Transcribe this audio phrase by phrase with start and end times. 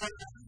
[0.00, 0.47] Thank you.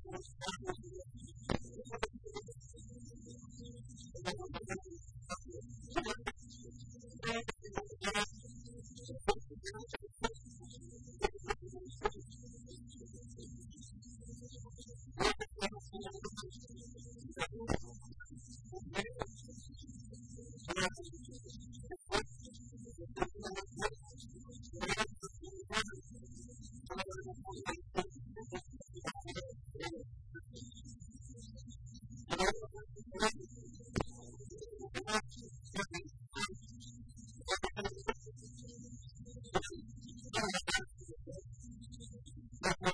[42.61, 42.93] That was